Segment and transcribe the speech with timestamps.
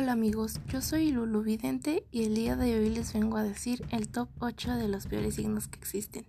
[0.00, 3.84] Hola amigos, yo soy Lulu Vidente y el día de hoy les vengo a decir
[3.90, 6.24] el top 8 de los peores signos que existen.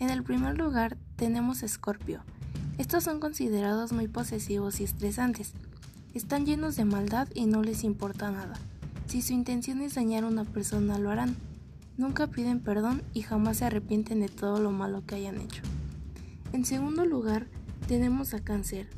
[0.00, 2.24] En el primer lugar tenemos Escorpio.
[2.76, 5.52] Estos son considerados muy posesivos y estresantes.
[6.12, 8.54] Están llenos de maldad y no les importa nada.
[9.06, 11.36] Si su intención es dañar a una persona lo harán.
[11.96, 15.62] Nunca piden perdón y jamás se arrepienten de todo lo malo que hayan hecho.
[16.52, 17.46] En segundo lugar
[17.86, 18.88] tenemos a Cáncer.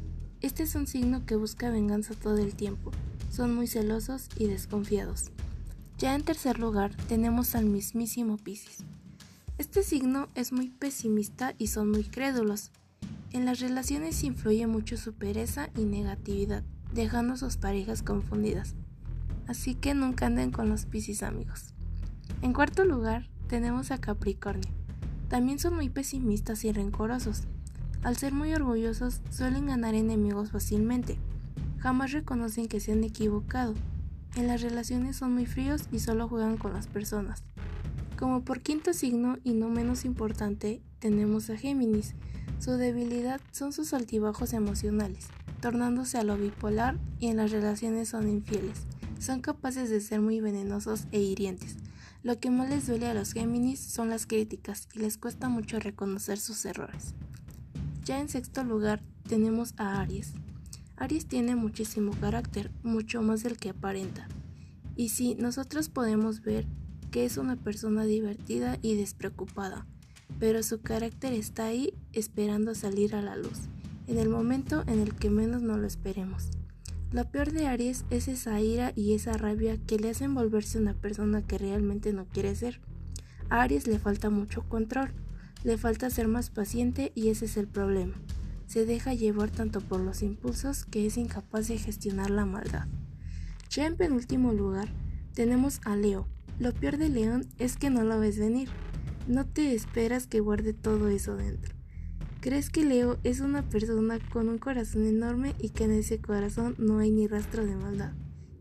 [0.41, 2.93] Este es un signo que busca venganza todo el tiempo.
[3.31, 5.31] Son muy celosos y desconfiados.
[5.99, 8.85] Ya en tercer lugar tenemos al mismísimo Piscis.
[9.57, 12.73] Este signo es muy pesimista y son muy crédulos.
[13.33, 18.75] En las relaciones influye mucho su pereza y negatividad, dejando a sus parejas confundidas.
[19.47, 21.75] Así que nunca anden con los Piscis amigos.
[22.43, 24.73] En cuarto lugar tenemos a Capricornio.
[25.29, 27.43] También son muy pesimistas y rencorosos.
[28.03, 31.19] Al ser muy orgullosos suelen ganar enemigos fácilmente.
[31.81, 33.75] Jamás reconocen que se han equivocado.
[34.37, 37.43] En las relaciones son muy fríos y solo juegan con las personas.
[38.19, 42.15] Como por quinto signo y no menos importante, tenemos a Géminis.
[42.59, 45.29] Su debilidad son sus altibajos emocionales,
[45.63, 48.83] tornándose a lo bipolar y en las relaciones son infieles.
[49.19, 51.77] Son capaces de ser muy venenosos e hirientes.
[52.23, 55.81] Lo que más les duele a los Géminis son las críticas y les cuesta mucho
[55.81, 57.15] reconocer sus errores.
[58.05, 60.35] Ya en sexto lugar tenemos a Aries.
[61.01, 64.29] Aries tiene muchísimo carácter, mucho más del que aparenta.
[64.97, 66.67] Y sí, nosotros podemos ver
[67.11, 69.87] que es una persona divertida y despreocupada,
[70.39, 73.61] pero su carácter está ahí esperando salir a la luz,
[74.09, 76.51] en el momento en el que menos no lo esperemos.
[77.13, 80.93] Lo peor de Aries es esa ira y esa rabia que le hacen volverse una
[80.93, 82.79] persona que realmente no quiere ser.
[83.49, 85.15] A Aries le falta mucho control,
[85.65, 88.17] le falta ser más paciente y ese es el problema.
[88.71, 92.87] Se deja llevar tanto por los impulsos que es incapaz de gestionar la maldad.
[93.69, 94.89] Ya en penúltimo lugar
[95.35, 96.29] tenemos a Leo.
[96.61, 98.69] Lo peor de León es que no lo ves venir.
[99.27, 101.75] No te esperas que guarde todo eso dentro.
[102.39, 106.77] Crees que Leo es una persona con un corazón enorme y que en ese corazón
[106.79, 108.13] no hay ni rastro de maldad.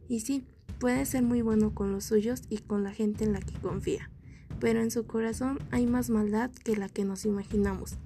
[0.08, 0.44] Y sí,
[0.80, 4.10] puede ser muy bueno con los suyos y con la gente en la que confía
[4.60, 7.98] pero en su corazón hay más maldad que la que nos imaginamos.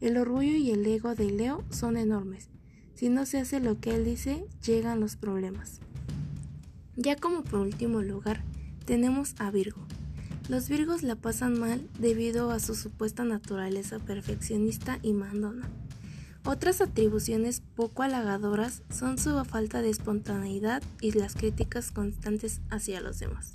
[0.00, 2.48] El orgullo y el ego de Leo son enormes.
[2.94, 5.80] Si no se hace lo que él dice, llegan los problemas.
[6.96, 8.42] Ya como por último lugar,
[8.84, 9.86] tenemos a Virgo.
[10.48, 15.68] Los Virgos la pasan mal debido a su supuesta naturaleza perfeccionista y mandona.
[16.44, 23.18] Otras atribuciones poco halagadoras son su falta de espontaneidad y las críticas constantes hacia los
[23.18, 23.52] demás.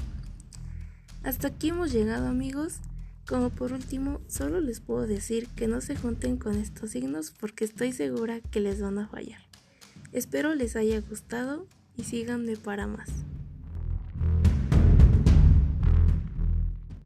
[1.24, 2.76] Hasta aquí hemos llegado amigos.
[3.28, 7.64] Como por último, solo les puedo decir que no se junten con estos signos porque
[7.64, 9.42] estoy segura que les van a fallar.
[10.12, 13.10] Espero les haya gustado y síganme para más.